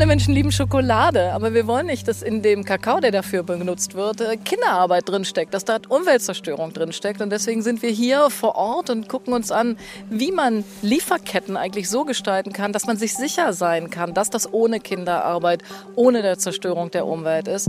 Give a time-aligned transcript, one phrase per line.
[0.00, 3.94] Alle Menschen lieben Schokolade, aber wir wollen nicht, dass in dem Kakao, der dafür benutzt
[3.94, 7.20] wird, äh, Kinderarbeit drinsteckt, dass da Umweltzerstörung drinsteckt.
[7.20, 9.76] Und deswegen sind wir hier vor Ort und gucken uns an,
[10.08, 14.50] wie man Lieferketten eigentlich so gestalten kann, dass man sich sicher sein kann, dass das
[14.50, 15.62] ohne Kinderarbeit,
[15.96, 17.68] ohne der Zerstörung der Umwelt ist.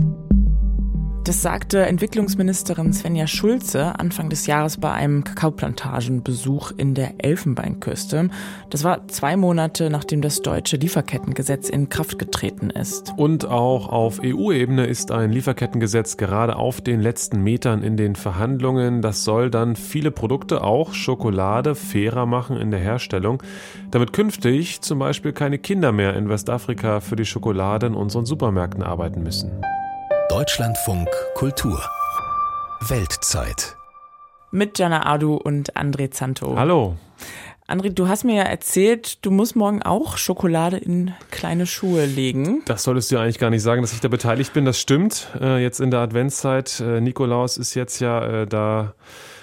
[1.24, 8.28] Das sagte Entwicklungsministerin Svenja Schulze Anfang des Jahres bei einem Kakaoplantagenbesuch in der Elfenbeinküste.
[8.70, 13.14] Das war zwei Monate, nachdem das deutsche Lieferkettengesetz in Kraft getreten ist.
[13.16, 19.00] Und auch auf EU-Ebene ist ein Lieferkettengesetz gerade auf den letzten Metern in den Verhandlungen.
[19.00, 23.44] Das soll dann viele Produkte, auch Schokolade, fairer machen in der Herstellung,
[23.92, 28.82] damit künftig zum Beispiel keine Kinder mehr in Westafrika für die Schokolade in unseren Supermärkten
[28.82, 29.52] arbeiten müssen.
[30.32, 31.78] Deutschlandfunk Kultur
[32.88, 33.76] Weltzeit
[34.50, 36.56] mit Jana Adu und André Zanto.
[36.56, 36.96] Hallo.
[37.68, 42.62] André, du hast mir ja erzählt, du musst morgen auch Schokolade in kleine Schuhe legen.
[42.64, 44.64] Das solltest du ja eigentlich gar nicht sagen, dass ich da beteiligt bin.
[44.64, 45.28] Das stimmt.
[45.38, 48.94] Äh, jetzt in der Adventszeit, äh, Nikolaus ist jetzt ja äh, da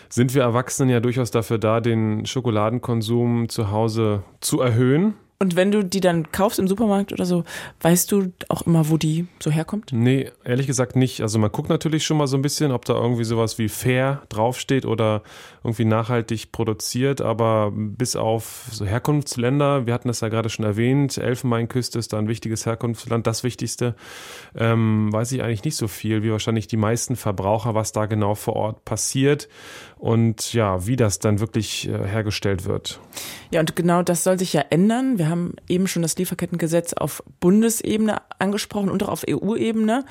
[0.09, 5.13] sind wir Erwachsenen ja durchaus dafür da, den Schokoladenkonsum zu Hause zu erhöhen.
[5.41, 7.45] Und wenn du die dann kaufst im Supermarkt oder so,
[7.79, 9.93] weißt du auch immer, wo die so herkommt?
[9.93, 11.21] Nee, ehrlich gesagt nicht.
[11.21, 14.23] Also man guckt natürlich schon mal so ein bisschen, ob da irgendwie sowas wie fair
[14.27, 15.23] draufsteht oder
[15.63, 21.17] irgendwie nachhaltig produziert, aber bis auf so Herkunftsländer, wir hatten das ja gerade schon erwähnt,
[21.17, 23.95] Elfenbeinküste ist da ein wichtiges Herkunftsland, das wichtigste,
[24.55, 28.35] ähm, weiß ich eigentlich nicht so viel, wie wahrscheinlich die meisten Verbraucher, was da genau
[28.35, 29.47] vor Ort passiert
[29.99, 32.99] und ja, wie das dann wirklich äh, hergestellt wird.
[33.51, 35.17] Ja, und genau das soll sich ja ändern.
[35.17, 40.05] Wir haben eben schon das Lieferkettengesetz auf Bundesebene angesprochen und auch auf EU-Ebene.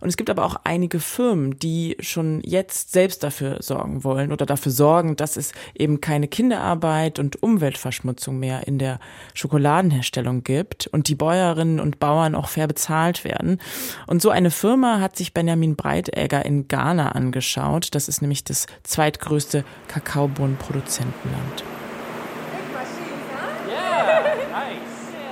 [0.00, 4.46] Und es gibt aber auch einige Firmen, die schon jetzt selbst dafür sorgen wollen oder
[4.46, 9.00] dafür sorgen, dass es eben keine Kinderarbeit und Umweltverschmutzung mehr in der
[9.34, 13.60] Schokoladenherstellung gibt und die Bäuerinnen und Bauern auch fair bezahlt werden.
[14.06, 17.94] Und so eine Firma hat sich Benjamin Breitäger in Ghana angeschaut.
[17.94, 21.75] Das ist nämlich das zweitgrößte Kakaobohnenproduzentenland.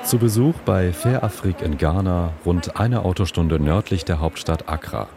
[0.05, 5.09] Zu Besuch bei Fair Afrik in Ghana, rund eine Autostunde nördlich der Hauptstadt Accra.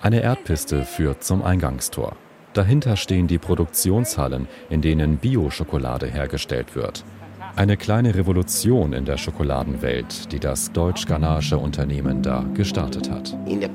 [0.00, 2.14] Eine Erdpiste führt zum Eingangstor.
[2.52, 7.04] Dahinter stehen die Produktionshallen, in denen Bio-Schokolade hergestellt wird.
[7.56, 13.36] Eine kleine Revolution in der Schokoladenwelt, die das deutsch-ghanaische Unternehmen da gestartet hat.
[13.46, 13.70] In der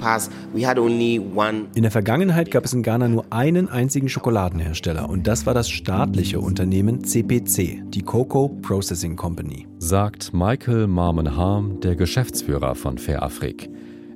[1.92, 7.04] Vergangenheit gab es in Ghana nur einen einzigen Schokoladenhersteller und das war das staatliche Unternehmen
[7.04, 9.68] CPC, die Cocoa Processing Company.
[9.78, 13.70] Sagt Michael Marmenharm, der Geschäftsführer von Fair Afrik.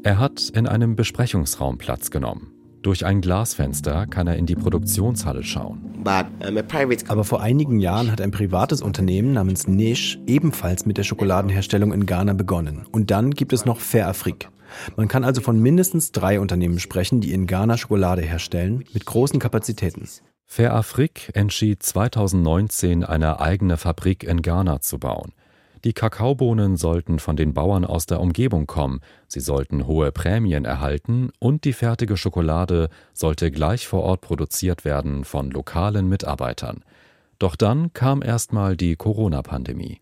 [0.04, 2.59] Er hat in einem Besprechungsraum Platz genommen.
[2.82, 6.02] Durch ein Glasfenster kann er in die Produktionshalle schauen.
[6.06, 12.06] Aber vor einigen Jahren hat ein privates Unternehmen namens Nish ebenfalls mit der Schokoladenherstellung in
[12.06, 12.86] Ghana begonnen.
[12.92, 14.50] Und dann gibt es noch Fair Afrik.
[14.96, 19.40] Man kann also von mindestens drei Unternehmen sprechen, die in Ghana Schokolade herstellen, mit großen
[19.40, 20.08] Kapazitäten.
[20.46, 25.34] Fair Afrik entschied 2019, eine eigene Fabrik in Ghana zu bauen.
[25.86, 31.30] Die Kakaobohnen sollten von den Bauern aus der Umgebung kommen, sie sollten hohe Prämien erhalten
[31.40, 36.84] und die fertige Schokolade sollte gleich vor Ort produziert werden von lokalen Mitarbeitern.
[37.40, 40.02] Doch dann kam erstmal die Corona-Pandemie.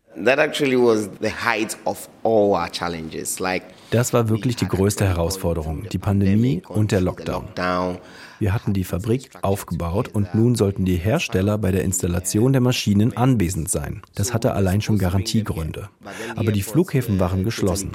[3.91, 7.45] Das war wirklich die größte Herausforderung, die Pandemie und der Lockdown.
[8.39, 13.15] Wir hatten die Fabrik aufgebaut und nun sollten die Hersteller bei der Installation der Maschinen
[13.15, 14.01] anwesend sein.
[14.15, 15.89] Das hatte allein schon Garantiegründe.
[16.35, 17.91] Aber die Flughäfen waren geschlossen.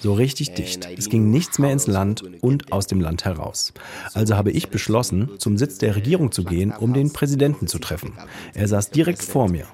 [0.00, 0.88] So richtig dicht.
[0.96, 3.72] Es ging nichts mehr ins Land und aus dem Land heraus.
[4.14, 8.12] Also habe ich beschlossen, zum Sitz der Regierung zu gehen, um den Präsidenten zu treffen.
[8.54, 9.66] Er saß direkt vor mir.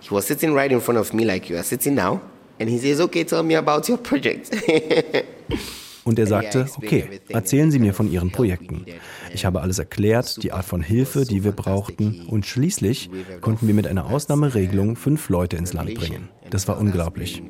[2.61, 4.51] And he says, okay, tell me about your project.
[6.05, 8.85] Und er sagte, okay, erzählen Sie mir von Ihren Projekten.
[9.33, 12.27] Ich habe alles erklärt, die Art von Hilfe, die wir brauchten.
[12.29, 16.29] Und schließlich konnten wir mit einer Ausnahmeregelung fünf Leute ins Land bringen.
[16.51, 17.43] Das war unglaublich.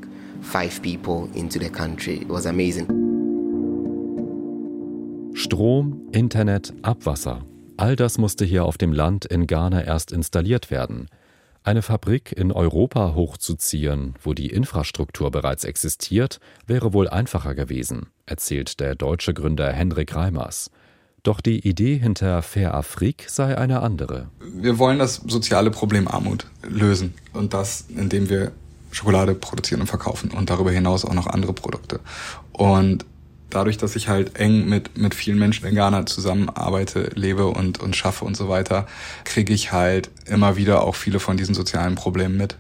[5.34, 7.44] Strom, Internet, Abwasser.
[7.76, 11.08] All das musste hier auf dem Land in Ghana erst installiert werden.
[11.64, 18.80] Eine Fabrik in Europa hochzuziehen, wo die Infrastruktur bereits existiert, wäre wohl einfacher gewesen, erzählt
[18.80, 20.70] der deutsche Gründer Hendrik Reimers.
[21.22, 24.28] Doch die Idee hinter Fair Afrik sei eine andere.
[24.54, 28.52] Wir wollen das soziale Problem Armut lösen und das, indem wir
[28.94, 32.00] Schokolade produzieren und verkaufen und darüber hinaus auch noch andere Produkte.
[32.52, 33.04] Und
[33.50, 37.96] dadurch, dass ich halt eng mit, mit vielen Menschen in Ghana zusammenarbeite, lebe und, und
[37.96, 38.86] schaffe und so weiter,
[39.24, 42.56] kriege ich halt immer wieder auch viele von diesen sozialen Problemen mit.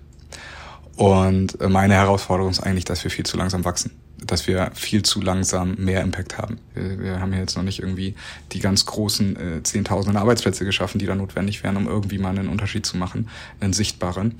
[0.96, 3.90] Und äh, meine Herausforderung ist eigentlich, dass wir viel zu langsam wachsen
[4.26, 6.58] dass wir viel zu langsam mehr Impact haben.
[6.74, 8.14] Wir, wir haben jetzt noch nicht irgendwie
[8.52, 12.48] die ganz großen äh, Zehntausenden Arbeitsplätze geschaffen, die da notwendig wären, um irgendwie mal einen
[12.48, 13.28] Unterschied zu machen,
[13.60, 14.36] einen sichtbaren.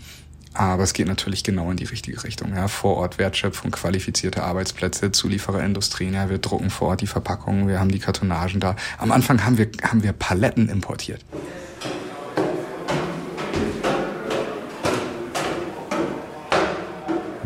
[0.55, 2.55] Aber es geht natürlich genau in die richtige Richtung.
[2.55, 2.69] Ja.
[2.69, 6.15] Vor Ort Wertschöpfung, qualifizierte Arbeitsplätze, Zuliefererindustrien.
[6.15, 6.31] Ja.
[6.31, 8.77] Wir drucken vor Ort die Verpackungen, wir haben die Kartonagen da.
[8.99, 11.25] Am Anfang haben wir, haben wir Paletten importiert.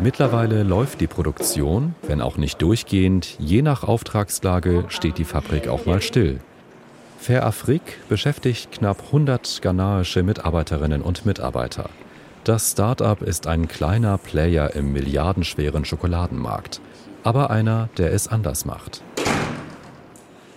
[0.01, 5.85] Mittlerweile läuft die Produktion, wenn auch nicht durchgehend, je nach Auftragslage steht die Fabrik auch
[5.85, 6.39] mal still.
[7.19, 11.89] Fair Afrik beschäftigt knapp 100 ghanaische Mitarbeiterinnen und Mitarbeiter.
[12.45, 16.79] Das Start-up ist ein kleiner Player im milliardenschweren Schokoladenmarkt,
[17.23, 19.03] aber einer, der es anders macht.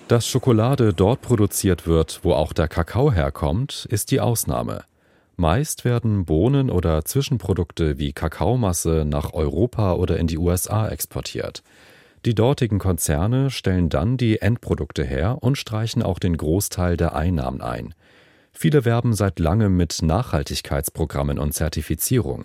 [0.07, 4.85] Dass Schokolade dort produziert wird, wo auch der Kakao herkommt, ist die Ausnahme.
[5.37, 11.63] Meist werden Bohnen oder Zwischenprodukte wie Kakaomasse nach Europa oder in die USA exportiert.
[12.25, 17.61] Die dortigen Konzerne stellen dann die Endprodukte her und streichen auch den Großteil der Einnahmen
[17.61, 17.95] ein.
[18.53, 22.45] Viele werben seit langem mit Nachhaltigkeitsprogrammen und Zertifizierung.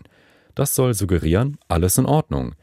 [0.56, 2.56] Das soll suggerieren, alles in Ordnung.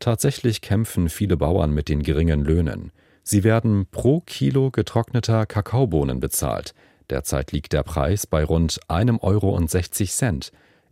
[0.00, 2.92] Tatsächlich kämpfen viele Bauern mit den geringen Löhnen.
[3.22, 6.74] Sie werden pro Kilo getrockneter Kakaobohnen bezahlt.
[7.10, 9.58] Derzeit liegt der Preis bei rund 1,60 Euro.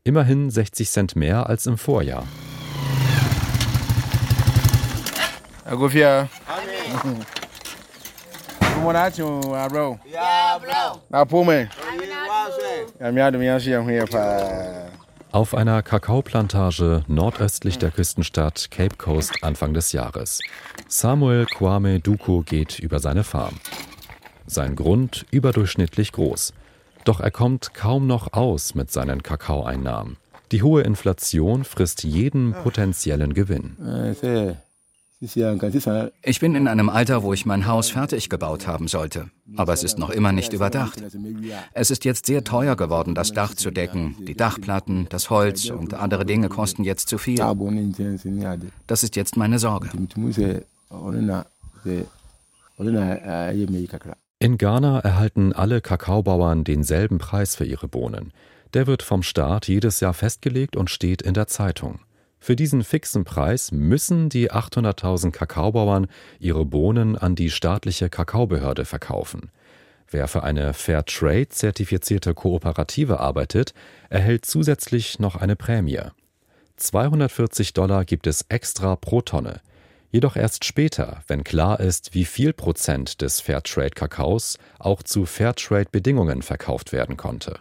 [0.05, 2.27] Immerhin 60 Cent mehr als im Vorjahr.
[15.33, 20.41] Auf einer Kakaoplantage nordöstlich der Küstenstadt Cape Coast Anfang des Jahres.
[20.87, 23.57] Samuel Kwame Duku geht über seine Farm.
[24.47, 26.55] Sein Grund überdurchschnittlich groß.
[27.05, 30.17] Doch er kommt kaum noch aus mit seinen Kakaoeinnahmen.
[30.53, 33.77] Die hohe Inflation frisst jeden potenziellen Gewinn.
[35.19, 39.31] Ich bin in einem Alter, wo ich mein Haus fertig gebaut haben sollte.
[39.57, 41.03] Aber es ist noch immer nicht überdacht.
[41.73, 44.17] Es ist jetzt sehr teuer geworden, das Dach zu decken.
[44.27, 47.39] Die Dachplatten, das Holz und andere Dinge kosten jetzt zu viel.
[48.87, 49.89] Das ist jetzt meine Sorge.
[54.39, 58.35] In Ghana erhalten alle Kakaobauern denselben Preis für ihre Bohnen.
[58.75, 62.01] Der wird vom Staat jedes Jahr festgelegt und steht in der Zeitung.
[62.39, 66.07] Für diesen fixen Preis müssen die 800.000 Kakaobauern
[66.39, 69.51] ihre Bohnen an die staatliche Kakaobehörde verkaufen.
[70.09, 73.75] Wer für eine Fairtrade zertifizierte Kooperative arbeitet,
[74.09, 76.01] erhält zusätzlich noch eine Prämie.
[76.77, 79.61] 240 Dollar gibt es extra pro Tonne
[80.17, 86.93] jedoch erst später, wenn klar ist, wie viel Prozent des Fairtrade-Kakaos auch zu Fairtrade-Bedingungen verkauft
[86.93, 87.59] werden konnte.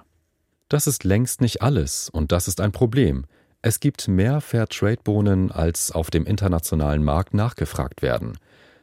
[0.69, 3.25] Das ist längst nicht alles und das ist ein Problem.
[3.67, 8.37] Es gibt mehr Fairtrade-Bohnen, als auf dem internationalen Markt nachgefragt werden.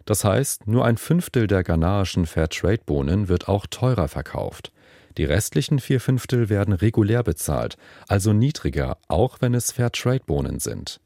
[0.06, 4.72] Das heißt, nur ein Fünftel der ghanaischen Fairtrade-Bohnen wird auch teurer verkauft.
[5.18, 7.76] Die restlichen vier Fünftel werden regulär bezahlt,
[8.08, 10.98] also niedriger, auch wenn es Fairtrade-Bohnen sind.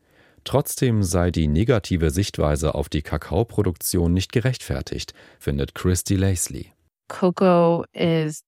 [0.45, 6.73] Trotzdem sei die negative Sichtweise auf die Kakaoproduktion nicht gerechtfertigt, findet Christy Lacey.
[7.09, 8.43] Cocoa is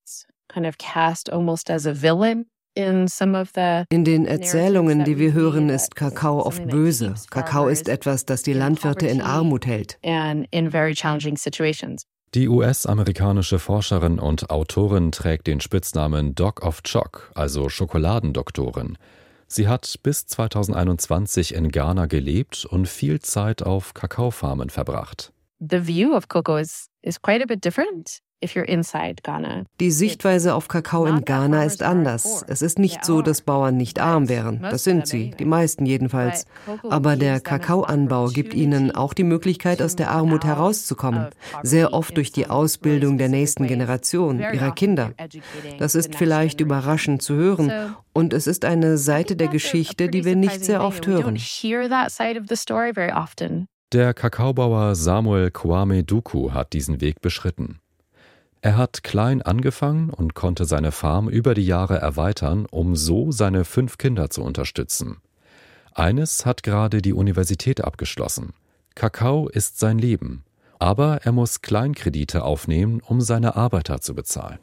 [0.48, 2.46] kind of cast almost as a villain
[2.78, 7.14] in den Erzählungen, die wir hören, ist Kakao oft böse.
[7.30, 9.98] Kakao ist etwas, das die Landwirte in Armut hält.
[12.34, 18.96] Die US-amerikanische Forscherin und Autorin trägt den Spitznamen Doc of Choc, also Schokoladendoktorin.
[19.48, 25.32] Sie hat bis 2021 in Ghana gelebt und viel Zeit auf Kakaofarmen verbracht.
[25.58, 28.20] The view of cocoa is, is quite a bit different.
[29.80, 32.44] Die Sichtweise auf Kakao in Ghana ist anders.
[32.46, 34.62] Es ist nicht so, dass Bauern nicht arm wären.
[34.62, 36.46] Das sind sie, die meisten jedenfalls.
[36.88, 41.26] Aber der Kakaoanbau gibt ihnen auch die Möglichkeit, aus der Armut herauszukommen.
[41.62, 45.12] Sehr oft durch die Ausbildung der nächsten Generation, ihrer Kinder.
[45.80, 47.72] Das ist vielleicht überraschend zu hören.
[48.12, 51.36] Und es ist eine Seite der Geschichte, die wir nicht sehr oft hören.
[53.92, 57.80] Der Kakaobauer Samuel Kwame Duku hat diesen Weg beschritten.
[58.60, 63.64] Er hat klein angefangen und konnte seine Farm über die Jahre erweitern, um so seine
[63.64, 65.18] fünf Kinder zu unterstützen.
[65.94, 68.52] Eines hat gerade die Universität abgeschlossen.
[68.94, 70.44] Kakao ist sein Leben,
[70.80, 74.58] aber er muss Kleinkredite aufnehmen, um seine Arbeiter zu bezahlen.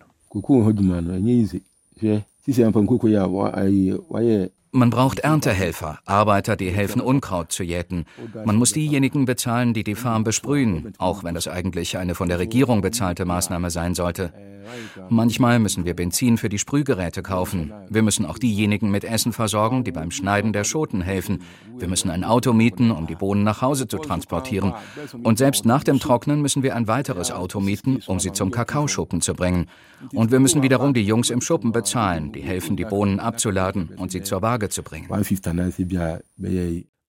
[4.75, 8.03] Man braucht Erntehelfer, Arbeiter, die helfen, Unkraut zu jäten.
[8.43, 12.39] Man muss diejenigen bezahlen, die die Farm besprühen, auch wenn das eigentlich eine von der
[12.39, 14.33] Regierung bezahlte Maßnahme sein sollte.
[15.09, 17.71] Manchmal müssen wir Benzin für die Sprühgeräte kaufen.
[17.89, 21.43] Wir müssen auch diejenigen mit Essen versorgen, die beim Schneiden der Schoten helfen.
[21.77, 24.73] Wir müssen ein Auto mieten, um die Bohnen nach Hause zu transportieren.
[25.23, 29.21] Und selbst nach dem Trocknen müssen wir ein weiteres Auto mieten, um sie zum Kakaoschuppen
[29.21, 29.67] zu bringen.
[30.13, 34.11] Und wir müssen wiederum die Jungs im Schuppen bezahlen, die helfen, die Bohnen abzuladen und
[34.11, 35.07] sie zur Waage zu bringen.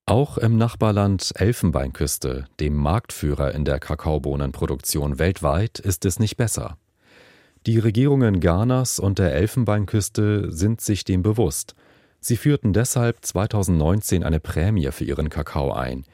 [0.08, 6.78] Auch im Nachbarland Elfenbeinküste, dem Marktführer in der Kakaobohnenproduktion weltweit, ist es nicht besser.
[7.66, 11.74] Die Regierungen Ghanas und der Elfenbeinküste sind sich dem bewusst.
[12.20, 16.04] Sie führten deshalb 2019 eine Prämie für ihren Kakao ein.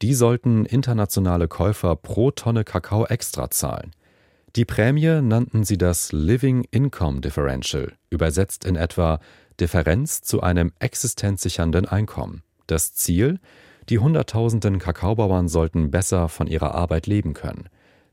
[0.00, 3.92] Die sollten internationale Käufer pro Tonne Kakao extra zahlen.
[4.56, 9.20] Die Prämie nannten sie das Living Income Differential, übersetzt in etwa
[9.60, 12.42] Differenz zu einem existenzsichernden Einkommen.
[12.66, 13.38] Das Ziel?
[13.88, 17.68] Die Hunderttausenden Kakaobauern sollten besser von ihrer Arbeit leben können.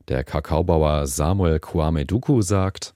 [0.08, 2.94] Der Kakaobauer Samuel Kwame Duku sagt,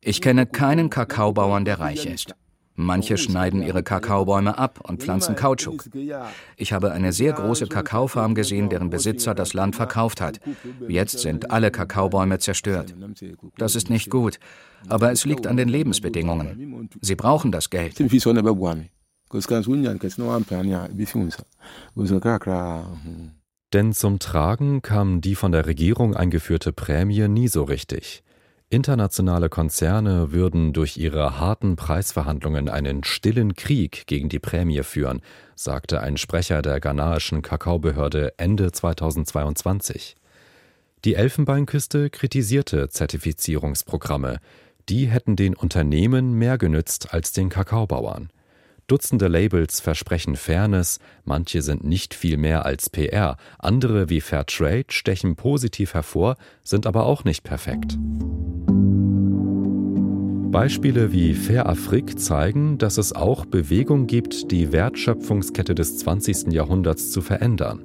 [0.00, 2.34] ich kenne keinen Kakaobauern, der reich ist.
[2.76, 5.84] Manche schneiden ihre Kakaobäume ab und pflanzen Kautschuk.
[6.56, 10.40] Ich habe eine sehr große Kakaofarm gesehen, deren Besitzer das Land verkauft hat.
[10.88, 12.94] Jetzt sind alle Kakaobäume zerstört.
[13.58, 14.40] Das ist nicht gut,
[14.88, 16.88] aber es liegt an den Lebensbedingungen.
[17.00, 17.96] Sie brauchen das Geld.
[23.72, 28.22] Denn zum Tragen kam die von der Regierung eingeführte Prämie nie so richtig.
[28.70, 35.20] Internationale Konzerne würden durch ihre harten Preisverhandlungen einen stillen Krieg gegen die Prämie führen,
[35.54, 40.16] sagte ein Sprecher der ghanaischen Kakaobehörde Ende 2022.
[41.04, 44.40] Die Elfenbeinküste kritisierte Zertifizierungsprogramme.
[44.88, 48.30] Die hätten den Unternehmen mehr genützt als den Kakaobauern.
[48.86, 55.36] Dutzende Labels versprechen Fairness, manche sind nicht viel mehr als PR, andere wie Fairtrade stechen
[55.36, 57.96] positiv hervor, sind aber auch nicht perfekt.
[60.54, 66.52] Beispiele wie Fair Afrik zeigen, dass es auch Bewegung gibt, die Wertschöpfungskette des 20.
[66.52, 67.82] Jahrhunderts zu verändern.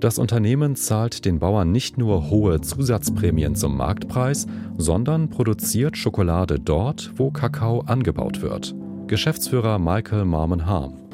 [0.00, 4.46] Das Unternehmen zahlt den Bauern nicht nur hohe Zusatzprämien zum Marktpreis,
[4.78, 8.74] sondern produziert Schokolade dort, wo Kakao angebaut wird.
[9.08, 11.05] Geschäftsführer Michael Marmon Harm.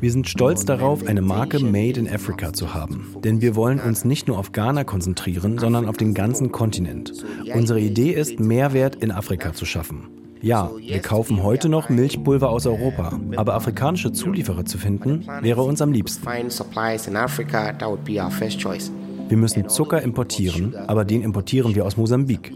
[0.00, 3.14] Wir sind stolz darauf, eine Marke Made in Africa zu haben.
[3.24, 7.12] Denn wir wollen uns nicht nur auf Ghana konzentrieren, sondern auf den ganzen Kontinent.
[7.54, 10.08] Unsere Idee ist, Mehrwert in Afrika zu schaffen.
[10.40, 15.82] Ja, wir kaufen heute noch Milchpulver aus Europa, aber afrikanische Zulieferer zu finden, wäre uns
[15.82, 16.26] am liebsten.
[19.28, 22.52] Wir müssen Zucker importieren, aber den importieren wir aus Mosambik.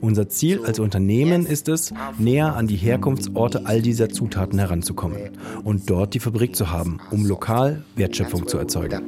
[0.00, 5.30] Unser Ziel als Unternehmen ist es, näher an die Herkunftsorte all dieser Zutaten heranzukommen
[5.64, 9.02] und dort die Fabrik zu haben, um lokal Wertschöpfung zu erzeugen.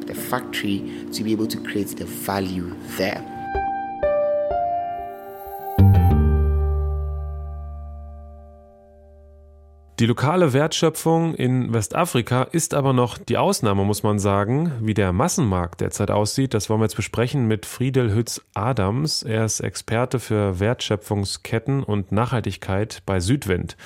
[9.99, 14.71] Die lokale Wertschöpfung in Westafrika ist aber noch die Ausnahme, muss man sagen.
[14.81, 19.25] Wie der Massenmarkt derzeit aussieht, das wollen wir jetzt besprechen mit Friedel Hütz-Adams.
[19.25, 23.77] Er ist Experte für Wertschöpfungsketten und Nachhaltigkeit bei Südwind.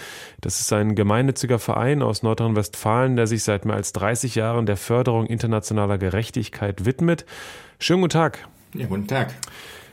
[0.43, 4.77] Das ist ein gemeinnütziger Verein aus Nordrhein-Westfalen, der sich seit mehr als 30 Jahren der
[4.77, 7.25] Förderung internationaler Gerechtigkeit widmet.
[7.79, 8.47] Schönen guten Tag.
[8.75, 9.33] Ja, guten Tag.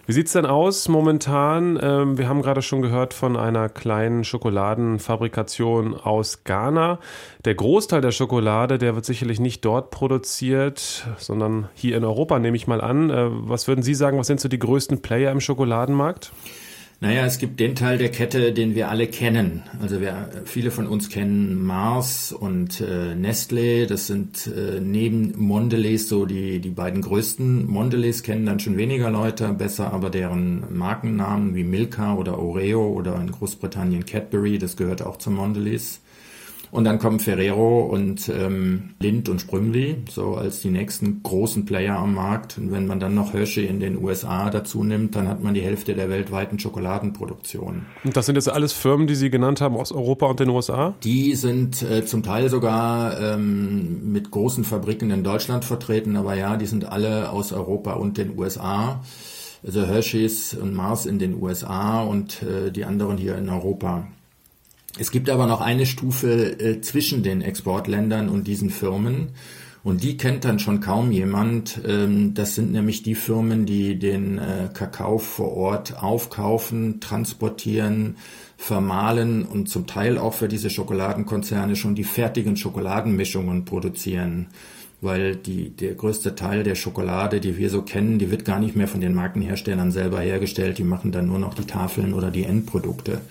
[0.10, 1.78] Wie sieht es denn aus momentan?
[1.80, 6.98] Ähm, wir haben gerade schon gehört von einer kleinen Schokoladenfabrikation aus Ghana.
[7.46, 12.58] Der Großteil der Schokolade, der wird sicherlich nicht dort produziert, sondern hier in Europa, nehme
[12.58, 13.12] ich mal an.
[13.12, 16.32] Äh, was würden Sie sagen, was sind so die größten Player im Schokoladenmarkt?
[17.02, 19.64] Naja, es gibt den Teil der Kette, den wir alle kennen.
[19.82, 23.86] Also wir, viele von uns kennen Mars und äh, Nestlé.
[23.86, 27.68] Das sind äh, neben Mondelez so die, die beiden größten.
[27.68, 33.16] Mondelez kennen dann schon weniger Leute, besser aber deren Markennamen wie Milka oder Oreo oder
[33.16, 36.02] in Großbritannien Cadbury, das gehört auch zu Mondelez.
[36.72, 41.98] Und dann kommen Ferrero und ähm, Lind und Sprüngli, so als die nächsten großen Player
[41.98, 42.58] am Markt.
[42.58, 45.62] Und wenn man dann noch Hershey in den USA dazu nimmt, dann hat man die
[45.62, 47.86] Hälfte der weltweiten Schokoladenproduktion.
[48.04, 50.94] Und das sind jetzt alles Firmen, die Sie genannt haben aus Europa und den USA?
[51.04, 56.56] Die sind äh, zum Teil sogar ähm, mit großen Fabriken in Deutschland vertreten, aber ja,
[56.56, 59.02] die sind alle aus Europa und den USA.
[59.66, 64.08] Also Hershey's und Mars in den USA und äh, die anderen hier in Europa.
[65.00, 69.30] Es gibt aber noch eine Stufe äh, zwischen den Exportländern und diesen Firmen.
[69.82, 71.80] Und die kennt dann schon kaum jemand.
[71.88, 78.18] Ähm, das sind nämlich die Firmen, die den äh, Kakao vor Ort aufkaufen, transportieren,
[78.58, 84.48] vermahlen und zum Teil auch für diese Schokoladenkonzerne schon die fertigen Schokoladenmischungen produzieren.
[85.00, 88.76] Weil die, der größte Teil der Schokolade, die wir so kennen, die wird gar nicht
[88.76, 90.78] mehr von den Markenherstellern selber hergestellt.
[90.78, 93.22] Die machen dann nur noch die Tafeln oder die Endprodukte.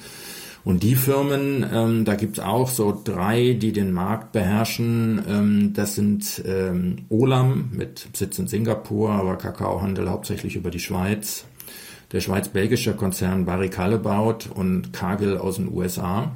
[0.65, 5.23] Und die Firmen, ähm, da gibt's auch so drei, die den Markt beherrschen.
[5.29, 11.45] Ähm, das sind ähm, Olam mit Sitz in Singapur, aber Kakaohandel hauptsächlich über die Schweiz.
[12.13, 16.33] Der schweiz-belgische Konzern Barry Callebaut und Cargill aus den USA.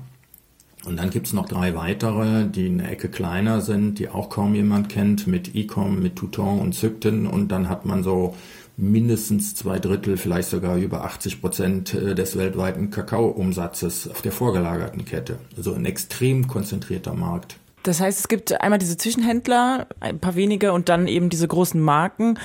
[0.85, 4.89] Und dann gibt's noch drei weitere, die eine Ecke kleiner sind, die auch kaum jemand
[4.89, 7.27] kennt, mit Ecom, mit Touton und Zygten.
[7.27, 8.35] Und dann hat man so
[8.77, 15.05] mindestens zwei Drittel, vielleicht sogar über 80 Prozent äh, des weltweiten Kakaoumsatzes auf der vorgelagerten
[15.05, 15.39] Kette.
[15.57, 17.57] Also ein extrem konzentrierter Markt.
[17.83, 21.81] Das heißt, es gibt einmal diese Zwischenhändler, ein paar wenige und dann eben diese großen
[21.81, 22.39] Marken.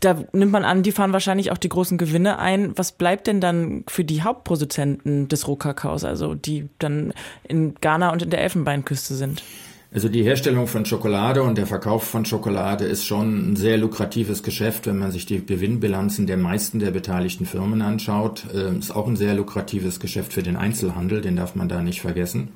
[0.00, 2.76] Da nimmt man an, die fahren wahrscheinlich auch die großen Gewinne ein.
[2.76, 8.22] Was bleibt denn dann für die Hauptproduzenten des Rohkakaos, also die dann in Ghana und
[8.22, 9.42] in der Elfenbeinküste sind?
[9.90, 14.42] Also die Herstellung von Schokolade und der Verkauf von Schokolade ist schon ein sehr lukratives
[14.42, 18.44] Geschäft, wenn man sich die Gewinnbilanzen der meisten der beteiligten Firmen anschaut.
[18.54, 22.02] Ähm, ist auch ein sehr lukratives Geschäft für den Einzelhandel, den darf man da nicht
[22.02, 22.50] vergessen,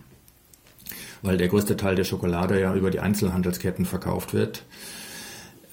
[1.23, 4.65] weil der größte Teil der Schokolade ja über die Einzelhandelsketten verkauft wird.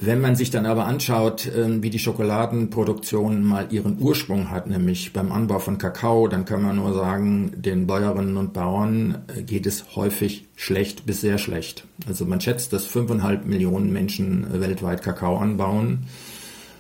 [0.01, 5.11] Wenn man sich dann aber anschaut, ähm, wie die Schokoladenproduktion mal ihren Ursprung hat, nämlich
[5.11, 9.65] beim Anbau von Kakao, dann kann man nur sagen, den Bäuerinnen und Bauern äh, geht
[9.65, 11.83] es häufig schlecht bis sehr schlecht.
[12.07, 16.05] Also man schätzt, dass fünfeinhalb Millionen Menschen weltweit Kakao anbauen.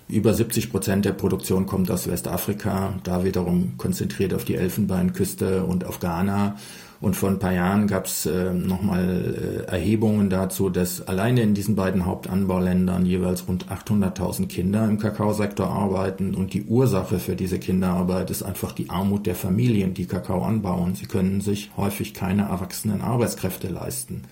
[0.09, 5.85] Über 70 Prozent der Produktion kommt aus Westafrika, da wiederum konzentriert auf die Elfenbeinküste und
[5.85, 6.55] auf Ghana.
[6.99, 11.53] Und vor ein paar Jahren gab es äh, nochmal äh, Erhebungen dazu, dass alleine in
[11.53, 16.33] diesen beiden Hauptanbauländern jeweils rund 800.000 Kinder im Kakaosektor arbeiten.
[16.33, 20.95] Und die Ursache für diese Kinderarbeit ist einfach die Armut der Familien, die Kakao anbauen.
[20.95, 24.23] Sie können sich häufig keine erwachsenen Arbeitskräfte leisten.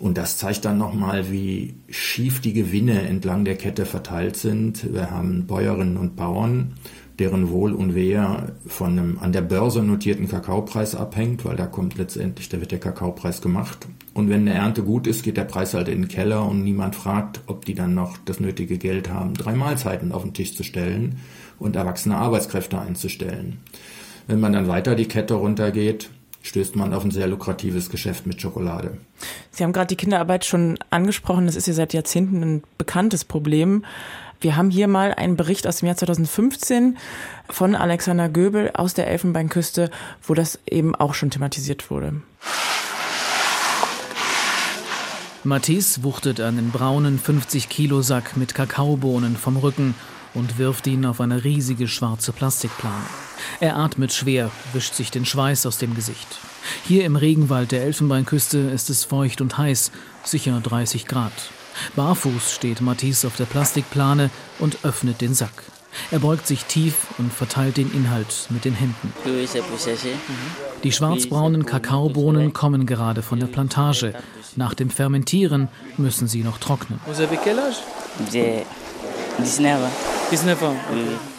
[0.00, 4.92] Und das zeigt dann nochmal, wie schief die Gewinne entlang der Kette verteilt sind.
[4.94, 6.72] Wir haben Bäuerinnen und Bauern,
[7.18, 11.98] deren Wohl und Wehe von einem an der Börse notierten Kakaopreis abhängt, weil da kommt
[11.98, 13.86] letztendlich, da wird der Kakaopreis gemacht.
[14.14, 16.96] Und wenn eine Ernte gut ist, geht der Preis halt in den Keller und niemand
[16.96, 20.62] fragt, ob die dann noch das nötige Geld haben, drei Mahlzeiten auf den Tisch zu
[20.62, 21.16] stellen
[21.58, 23.58] und erwachsene Arbeitskräfte einzustellen.
[24.26, 26.08] Wenn man dann weiter die Kette runtergeht,
[26.42, 28.98] stößt man auf ein sehr lukratives Geschäft mit Schokolade.
[29.50, 31.46] Sie haben gerade die Kinderarbeit schon angesprochen.
[31.46, 33.84] Das ist ja seit Jahrzehnten ein bekanntes Problem.
[34.40, 36.96] Wir haben hier mal einen Bericht aus dem Jahr 2015
[37.50, 39.90] von Alexander Göbel aus der Elfenbeinküste,
[40.22, 42.22] wo das eben auch schon thematisiert wurde.
[45.44, 49.94] Matisse wuchtet einen braunen 50-Kilo-Sack mit Kakaobohnen vom Rücken
[50.34, 53.04] und wirft ihn auf eine riesige schwarze Plastikplane.
[53.60, 56.28] Er atmet schwer, wischt sich den Schweiß aus dem Gesicht.
[56.86, 59.90] Hier im Regenwald der Elfenbeinküste ist es feucht und heiß,
[60.24, 61.32] sicher 30 Grad.
[61.96, 65.64] Barfuß steht Matisse auf der Plastikplane und öffnet den Sack.
[66.10, 69.12] Er beugt sich tief und verteilt den Inhalt mit den Händen.
[70.84, 74.14] Die schwarzbraunen Kakaobohnen kommen gerade von der Plantage.
[74.56, 77.00] Nach dem Fermentieren müssen sie noch trocknen.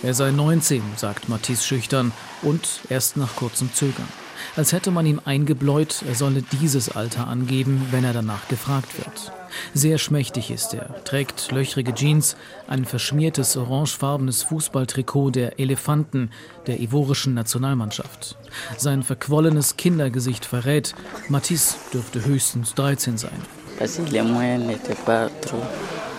[0.04, 4.08] Er sei 19, sagt Matisse schüchtern und erst nach kurzem Zögern.
[4.56, 9.32] Als hätte man ihm eingebläut, er solle dieses Alter angeben, wenn er danach gefragt wird.
[9.74, 12.36] Sehr schmächtig ist er, trägt löchrige Jeans,
[12.68, 16.32] ein verschmiertes orangefarbenes Fußballtrikot der Elefanten
[16.68, 18.38] der ivorischen Nationalmannschaft.
[18.78, 20.96] Sein verquollenes Kindergesicht verrät,
[21.30, 23.42] Matisse dürfte höchstens 13 sein.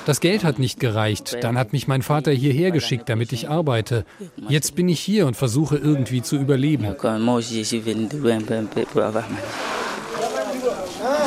[0.04, 1.36] Das Geld hat nicht gereicht.
[1.40, 4.04] Dann hat mich mein Vater hierher geschickt, damit ich arbeite.
[4.48, 6.94] Jetzt bin ich hier und versuche irgendwie zu überleben.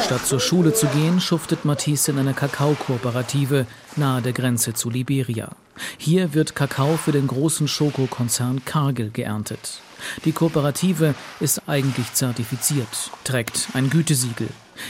[0.03, 5.49] Statt zur Schule zu gehen, schuftet Matisse in einer Kakaokooperative nahe der Grenze zu Liberia.
[5.97, 9.81] Hier wird Kakao für den großen Schokokonzern Cargill geerntet.
[10.23, 12.87] Die Kooperative ist eigentlich zertifiziert,
[13.23, 14.47] trägt ein Gütesiegel.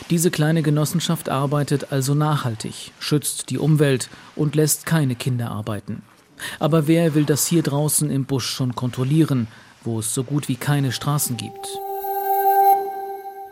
[0.09, 6.01] Diese kleine Genossenschaft arbeitet also nachhaltig, schützt die Umwelt und lässt keine Kinder arbeiten.
[6.59, 9.47] Aber wer will das hier draußen im Busch schon kontrollieren,
[9.83, 11.67] wo es so gut wie keine Straßen gibt?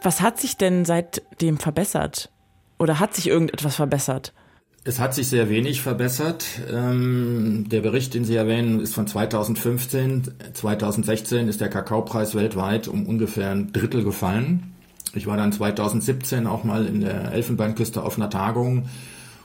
[0.02, 2.30] Was hat sich denn seitdem verbessert?
[2.78, 4.34] Oder hat sich irgendetwas verbessert?
[4.86, 6.44] Es hat sich sehr wenig verbessert.
[6.70, 10.34] Ähm, der Bericht, den Sie erwähnen, ist von 2015.
[10.54, 14.73] 2016 ist der Kakaopreis weltweit um ungefähr ein Drittel gefallen.
[15.16, 18.86] Ich war dann 2017 auch mal in der Elfenbeinküste auf einer Tagung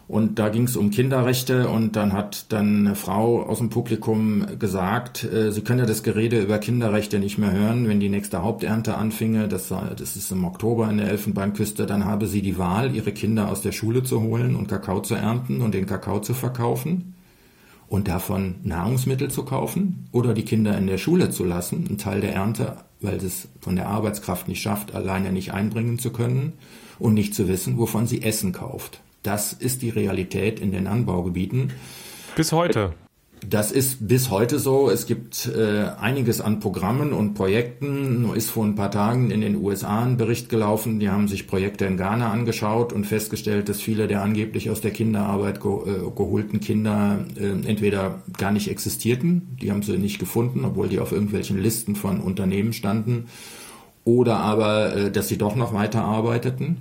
[0.09, 4.47] und da ging es um Kinderrechte und dann hat dann eine Frau aus dem Publikum
[4.59, 8.97] gesagt, äh, sie könne das Gerede über Kinderrechte nicht mehr hören, wenn die nächste Haupternte
[8.97, 13.13] anfinge, das, das ist im Oktober in der Elfenbeinküste, dann habe sie die Wahl, ihre
[13.13, 17.15] Kinder aus der Schule zu holen und Kakao zu ernten und den Kakao zu verkaufen
[17.87, 22.23] und davon Nahrungsmittel zu kaufen oder die Kinder in der Schule zu lassen, einen Teil
[22.23, 26.55] der Ernte, weil es von der Arbeitskraft nicht schafft, alleine nicht einbringen zu können
[26.99, 29.01] und nicht zu wissen, wovon sie Essen kauft.
[29.23, 31.73] Das ist die Realität in den Anbaugebieten.
[32.37, 32.95] Bis heute.
[33.47, 34.91] Das ist bis heute so.
[34.91, 38.23] Es gibt äh, einiges an Programmen und Projekten.
[38.23, 41.01] Nur ist vor ein paar Tagen in den USA ein Bericht gelaufen.
[41.01, 44.91] Die haben sich Projekte in Ghana angeschaut und festgestellt, dass viele der angeblich aus der
[44.91, 50.65] Kinderarbeit ge äh, geholten Kinder äh, entweder gar nicht existierten, die haben sie nicht gefunden,
[50.65, 53.27] obwohl die auf irgendwelchen Listen von Unternehmen standen,
[54.05, 56.79] oder aber, äh, dass sie doch noch weiter arbeiteten.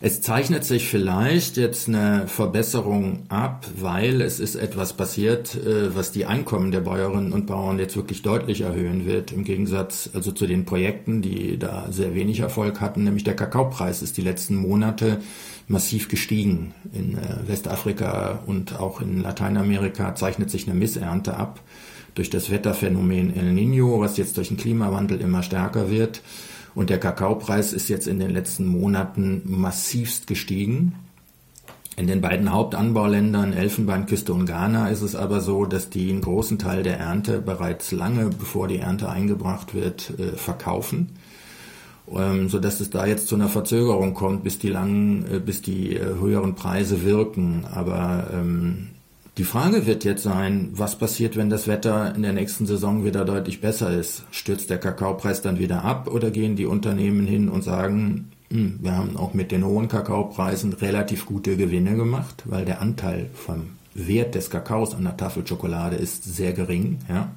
[0.00, 6.12] Es zeichnet sich vielleicht jetzt eine Verbesserung ab, weil es ist etwas passiert, äh, was
[6.12, 10.46] die Einkommen der Bäuerinnen und Bauern jetzt wirklich deutlich erhöhen wird, im Gegensatz also zu
[10.46, 15.20] den Projekten, die da sehr wenig Erfolg hatten, nämlich der Kakaopreis ist die letzten Monate
[15.68, 16.74] massiv gestiegen.
[16.92, 21.60] In äh, Westafrika und auch in Lateinamerika zeichnet sich eine Missernte ab
[22.14, 26.20] durch das Wetterphänomen El Nino, was jetzt durch den Klimawandel immer stärker wird.
[26.74, 30.94] Und der Kakaopreis ist jetzt in den letzten Monaten massivst gestiegen.
[31.96, 36.58] In den beiden Hauptanbauländern Elfenbeinküste und Ghana ist es aber so, dass die einen großen
[36.58, 41.10] Teil der Ernte bereits lange bevor die Ernte eingebracht wird, äh, verkaufen,
[42.12, 45.62] ähm, so dass es da jetzt zu einer Verzögerung kommt, bis die langen, äh, bis
[45.62, 47.64] die äh, höheren Preise wirken.
[47.72, 48.88] Aber ähm,
[49.36, 53.24] die Frage wird jetzt sein, was passiert, wenn das Wetter in der nächsten Saison wieder
[53.24, 54.22] deutlich besser ist?
[54.30, 58.96] Stürzt der Kakaopreis dann wieder ab oder gehen die Unternehmen hin und sagen, hm, wir
[58.96, 64.36] haben auch mit den hohen Kakaopreisen relativ gute Gewinne gemacht, weil der Anteil vom Wert
[64.36, 66.98] des Kakaos an der Tafel Schokolade ist sehr gering.
[67.08, 67.32] Ja?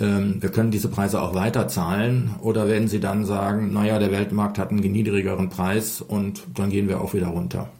[0.00, 4.10] Ähm, wir können diese Preise auch weiter zahlen oder werden sie dann sagen, naja, der
[4.10, 7.70] Weltmarkt hat einen niedrigeren Preis und dann gehen wir auch wieder runter.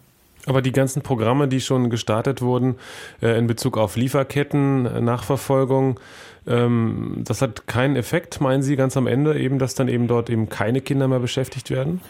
[0.50, 2.74] Aber die ganzen Programme, die schon gestartet wurden
[3.22, 6.00] äh, in Bezug auf Lieferketten, äh, Nachverfolgung,
[6.44, 10.28] ähm, das hat keinen Effekt, meinen Sie ganz am Ende, eben, dass dann eben dort
[10.28, 12.00] eben keine Kinder mehr beschäftigt werden?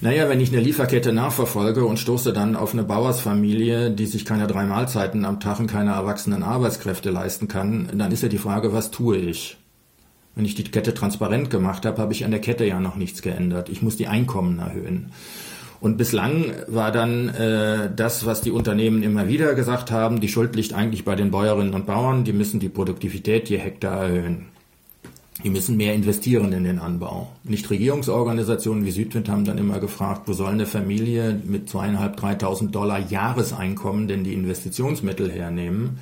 [0.00, 4.46] Naja, wenn ich eine Lieferkette nachverfolge und stoße dann auf eine Bauersfamilie, die sich keine
[4.46, 8.72] drei Mahlzeiten am Tag und keine erwachsenen Arbeitskräfte leisten kann, dann ist ja die Frage,
[8.72, 9.56] was tue ich?
[10.36, 13.20] Wenn ich die Kette transparent gemacht habe, habe ich an der Kette ja noch nichts
[13.20, 13.68] geändert.
[13.68, 15.10] Ich muss die Einkommen erhöhen.
[15.80, 20.54] Und bislang war dann äh, das, was die Unternehmen immer wieder gesagt haben, die Schuld
[20.54, 24.46] liegt eigentlich bei den Bäuerinnen und Bauern, die müssen die Produktivität je Hektar erhöhen.
[25.42, 27.32] Die müssen mehr investieren in den Anbau.
[27.44, 32.74] Nicht Regierungsorganisationen wie Südwind haben dann immer gefragt, wo soll eine Familie mit zweieinhalb, dreitausend
[32.74, 35.98] Dollar Jahreseinkommen denn die Investitionsmittel hernehmen?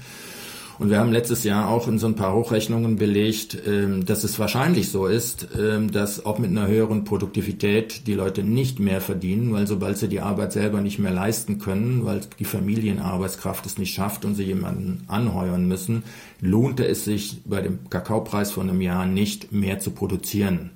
[0.79, 4.39] Und wir haben letztes Jahr auch in so ein paar Hochrechnungen belegt, ähm, dass es
[4.39, 9.53] wahrscheinlich so ist, ähm, dass auch mit einer höheren Produktivität die Leute nicht mehr verdienen,
[9.53, 13.93] weil sobald sie die Arbeit selber nicht mehr leisten können, weil die Familienarbeitskraft es nicht
[13.93, 16.05] schafft und sie jemanden anheuern müssen,
[16.41, 20.71] lohnte es sich bei dem Kakaopreis von einem Jahr nicht mehr zu produzieren.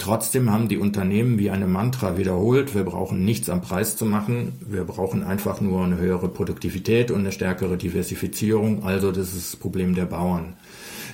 [0.00, 4.52] Trotzdem haben die Unternehmen wie eine Mantra wiederholt, wir brauchen nichts am Preis zu machen,
[4.66, 9.60] wir brauchen einfach nur eine höhere Produktivität und eine stärkere Diversifizierung, also das ist das
[9.60, 10.54] Problem der Bauern.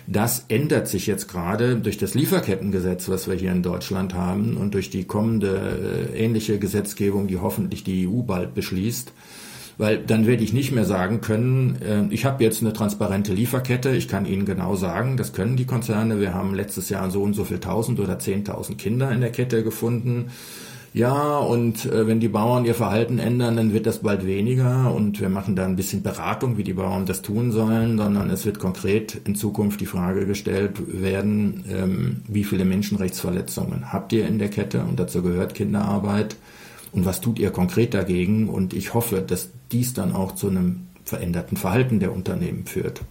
[0.06, 4.74] Das ändert sich jetzt gerade durch das Lieferkettengesetz, was wir hier in Deutschland haben und
[4.74, 9.10] durch die kommende äh, ähnliche Gesetzgebung, die hoffentlich die EU bald beschließt
[9.78, 13.90] weil dann werde ich nicht mehr sagen können, äh, ich habe jetzt eine transparente Lieferkette,
[13.90, 17.34] ich kann Ihnen genau sagen, das können die Konzerne, wir haben letztes Jahr so und
[17.34, 20.30] so viel tausend oder zehntausend Kinder in der Kette gefunden.
[20.96, 24.94] Ja, und äh, wenn die Bauern ihr Verhalten ändern, dann wird das bald weniger.
[24.94, 28.46] Und wir machen da ein bisschen Beratung, wie die Bauern das tun sollen, sondern es
[28.46, 34.38] wird konkret in Zukunft die Frage gestellt werden, ähm, wie viele Menschenrechtsverletzungen habt ihr in
[34.38, 34.80] der Kette?
[34.88, 36.36] Und dazu gehört Kinderarbeit
[36.92, 40.86] und was tut ihr konkret dagegen und ich hoffe, dass dies dann auch zu einem
[41.04, 43.02] veränderten Verhalten der Unternehmen führt.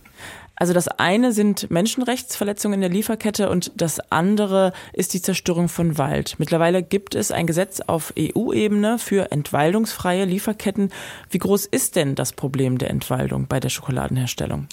[0.57, 5.97] Also das eine sind Menschenrechtsverletzungen in der Lieferkette und das andere ist die Zerstörung von
[5.97, 6.35] Wald.
[6.37, 10.91] Mittlerweile gibt es ein Gesetz auf EU-Ebene für entwaldungsfreie Lieferketten.
[11.29, 14.67] Wie groß ist denn das Problem der Entwaldung bei der Schokoladenherstellung?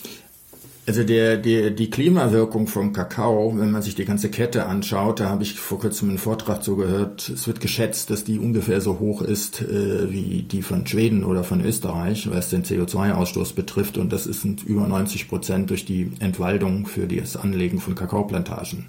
[0.85, 5.29] Also der, der, die Klimawirkung vom Kakao, wenn man sich die ganze Kette anschaut, da
[5.29, 8.99] habe ich vor kurzem einen Vortrag so gehört, es wird geschätzt, dass die ungefähr so
[8.99, 13.97] hoch ist äh, wie die von Schweden oder von Österreich, was den CO2-Ausstoß betrifft.
[13.97, 18.87] Und das sind über 90 Prozent durch die Entwaldung für das Anlegen von Kakaoplantagen.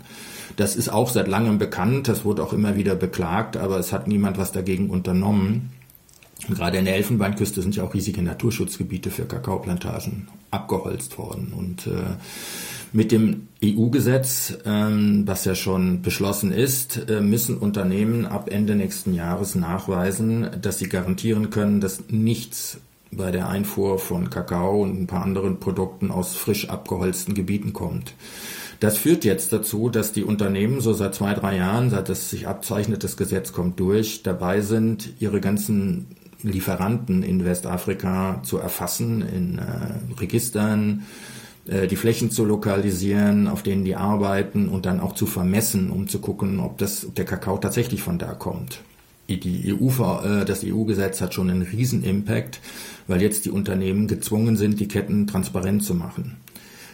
[0.56, 4.08] Das ist auch seit langem bekannt, das wurde auch immer wieder beklagt, aber es hat
[4.08, 5.70] niemand was dagegen unternommen.
[6.50, 11.54] Gerade in der Elfenbeinküste sind ja auch riesige Naturschutzgebiete für Kakaoplantagen abgeholzt worden.
[11.56, 12.18] Und äh,
[12.92, 19.14] mit dem EU-Gesetz, ähm, was ja schon beschlossen ist, äh, müssen Unternehmen ab Ende nächsten
[19.14, 22.80] Jahres nachweisen, dass sie garantieren können, dass nichts
[23.12, 28.16] bei der Einfuhr von Kakao und ein paar anderen Produkten aus frisch abgeholzten Gebieten kommt.
[28.80, 32.48] Das führt jetzt dazu, dass die Unternehmen so seit zwei, drei Jahren, seit es sich
[32.48, 36.08] abzeichnet, das Gesetz kommt durch, dabei sind, ihre ganzen
[36.44, 41.04] Lieferanten in Westafrika zu erfassen, in äh, Registern,
[41.66, 46.08] äh, die Flächen zu lokalisieren, auf denen die arbeiten und dann auch zu vermessen, um
[46.08, 48.82] zu gucken, ob, das, ob der Kakao tatsächlich von da kommt.
[49.30, 52.60] Die EU, äh, das EU-Gesetz hat schon einen riesen Impact,
[53.08, 56.38] weil jetzt die Unternehmen gezwungen sind, die Ketten transparent zu machen.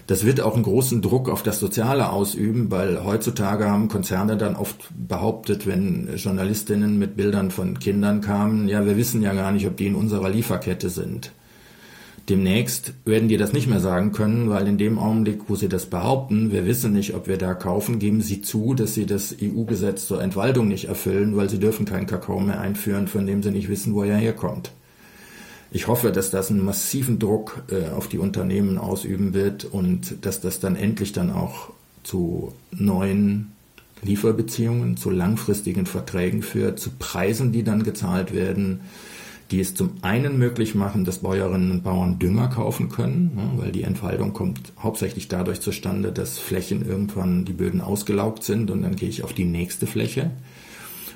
[0.09, 4.55] Das wird auch einen großen Druck auf das Soziale ausüben, weil heutzutage haben Konzerne dann
[4.55, 9.67] oft behauptet, wenn Journalistinnen mit Bildern von Kindern kamen, ja, wir wissen ja gar nicht,
[9.67, 11.31] ob die in unserer Lieferkette sind.
[12.27, 15.85] Demnächst werden die das nicht mehr sagen können, weil in dem Augenblick, wo sie das
[15.85, 20.07] behaupten, wir wissen nicht, ob wir da kaufen, geben sie zu, dass sie das EU-Gesetz
[20.07, 23.69] zur Entwaldung nicht erfüllen, weil sie dürfen keinen Kakao mehr einführen, von dem sie nicht
[23.69, 24.71] wissen, wo er herkommt.
[25.71, 30.41] Ich hoffe, dass das einen massiven Druck äh, auf die Unternehmen ausüben wird und dass
[30.41, 31.69] das dann endlich dann auch
[32.03, 33.51] zu neuen
[34.01, 38.81] Lieferbeziehungen, zu langfristigen Verträgen führt, zu Preisen, die dann gezahlt werden,
[39.51, 43.71] die es zum einen möglich machen, dass Bäuerinnen und Bauern Dünger kaufen können, ne, weil
[43.71, 48.95] die Entfaltung kommt hauptsächlich dadurch zustande, dass Flächen irgendwann die Böden ausgelaugt sind und dann
[48.95, 50.31] gehe ich auf die nächste Fläche.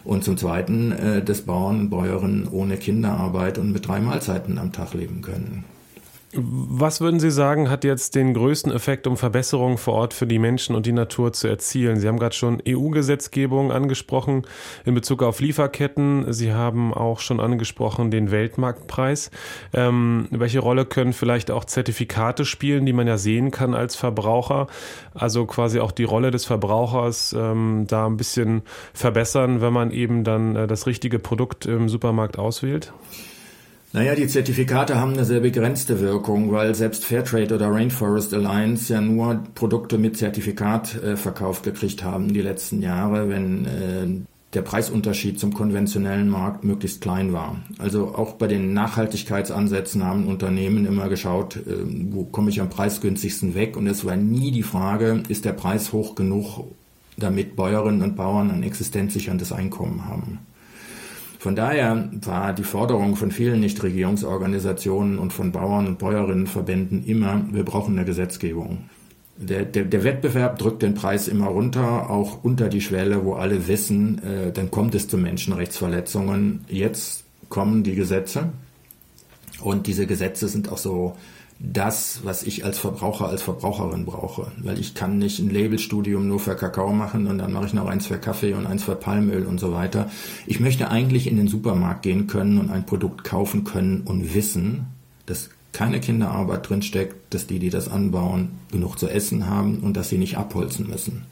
[0.04, 4.72] Und zum Zweiten, äh, dass Bauern und Bäuerinnen ohne Kinderarbeit und mit drei Mahlzeiten am
[4.72, 5.64] Tag leben können.
[6.36, 10.40] Was würden Sie sagen, hat jetzt den größten Effekt, um Verbesserungen vor Ort für die
[10.40, 12.00] Menschen und die Natur zu erzielen?
[12.00, 14.48] Sie haben gerade schon EU-Gesetzgebung angesprochen
[14.84, 16.34] in Bezug auf Lieferketten.
[16.34, 19.30] Sie haben auch schon angesprochen den Weltmarktpreis.
[19.74, 24.66] Ähm, welche Rolle können vielleicht auch Zertifikate spielen, die man ja sehen kann als Verbraucher?
[25.14, 28.64] Also quasi auch die Rolle des Verbrauchers ähm, da ein bisschen
[28.96, 32.92] verbessern, wenn man eben dann äh, das richtige Produkt im Supermarkt auswählt?
[33.96, 39.00] Naja, die Zertifikate haben eine sehr begrenzte Wirkung, weil selbst Fairtrade oder Rainforest Alliance ja
[39.00, 44.08] nur Produkte mit Zertifikat äh, verkauft gekriegt haben die letzten Jahre, wenn äh,
[44.56, 47.58] der Preisunterschied zum konventionellen Markt möglichst klein war.
[47.78, 53.54] Also auch bei den Nachhaltigkeitsansätzen haben Unternehmen immer geschaut, äh, wo komme ich am preisgünstigsten
[53.54, 53.78] weg.
[53.78, 56.64] Und es war nie die Frage, ist der Preis hoch genug,
[57.16, 60.40] damit Bäuerinnen und Bauern ein existenzsicherndes Einkommen haben.
[61.44, 67.66] Von daher war die Forderung von vielen Nichtregierungsorganisationen und von Bauern und Bäuerinnenverbänden immer, wir
[67.66, 68.86] brauchen eine Gesetzgebung.
[69.36, 73.68] Der, der, der, Wettbewerb drückt den Preis immer runter, auch unter die Schwelle, wo alle
[73.68, 76.64] wissen, äh, dann kommt es zu Menschenrechtsverletzungen.
[76.70, 78.54] Jetzt kommen die Gesetze
[79.60, 81.18] und diese Gesetze sind auch so
[81.66, 84.52] das, was ich als Verbraucher, als Verbraucherin brauche.
[84.58, 87.88] Weil ich kann nicht ein Labelstudium nur für Kakao machen und dann mache ich noch
[87.88, 90.12] eins für Kaffee und eins für Palmöl und so weiter.
[90.46, 94.88] Ich möchte eigentlich in den Supermarkt gehen können und ein Produkt kaufen können und wissen,
[95.26, 100.10] dass keine Kinderarbeit drinsteckt, dass die, die das anbauen, genug zu essen haben und dass
[100.10, 101.24] sie nicht abholzen müssen.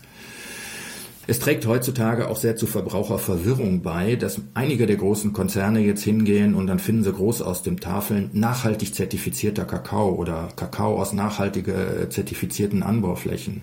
[1.27, 6.55] Es trägt heutzutage auch sehr zu Verbraucherverwirrung bei, dass einige der großen Konzerne jetzt hingehen
[6.55, 11.67] und dann finden sie groß aus dem Tafeln nachhaltig zertifizierter Kakao oder Kakao aus nachhaltig
[11.67, 13.61] äh, zertifizierten Anbauflächen.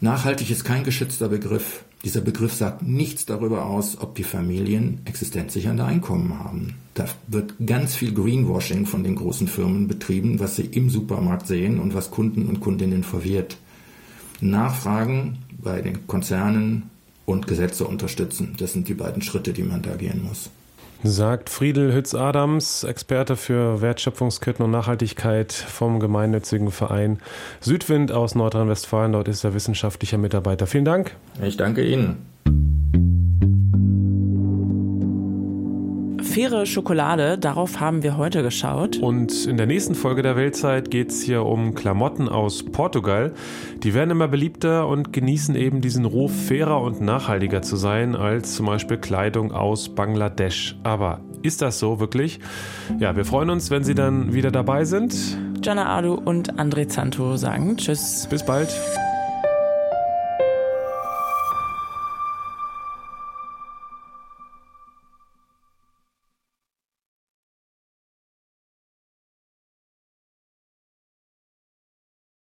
[0.00, 1.84] Nachhaltig ist kein geschützter Begriff.
[2.04, 6.74] Dieser Begriff sagt nichts darüber aus, ob die Familien existenzsichernde Einkommen haben.
[6.94, 11.78] Da wird ganz viel Greenwashing von den großen Firmen betrieben, was sie im Supermarkt sehen
[11.78, 13.58] und was Kunden und Kundinnen verwirrt.
[14.40, 16.90] Nachfragen bei den Konzernen
[17.26, 18.54] und Gesetze unterstützen.
[18.58, 20.50] Das sind die beiden Schritte, die man da gehen muss.
[21.02, 27.20] Sagt Friedel Hütz-Adams, Experte für Wertschöpfungsketten und Nachhaltigkeit vom gemeinnützigen Verein
[27.60, 29.12] Südwind aus Nordrhein-Westfalen.
[29.12, 30.66] Dort ist er wissenschaftlicher Mitarbeiter.
[30.66, 31.16] Vielen Dank.
[31.42, 32.18] Ich danke Ihnen.
[36.30, 38.98] Faire Schokolade, darauf haben wir heute geschaut.
[38.98, 43.32] Und in der nächsten Folge der Weltzeit geht es hier um Klamotten aus Portugal.
[43.82, 48.54] Die werden immer beliebter und genießen eben diesen Ruf, fairer und nachhaltiger zu sein als
[48.54, 50.76] zum Beispiel Kleidung aus Bangladesch.
[50.84, 52.38] Aber ist das so wirklich?
[53.00, 55.14] Ja, wir freuen uns, wenn Sie dann wieder dabei sind.
[55.64, 58.28] Jana Adu und André Zanto sagen Tschüss.
[58.30, 58.70] Bis bald.